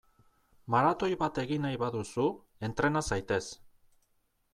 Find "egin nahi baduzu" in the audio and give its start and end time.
1.43-2.25